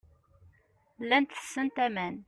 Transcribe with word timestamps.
Llant 1.05 1.29
tessent 1.35 1.77
aman. 1.87 2.15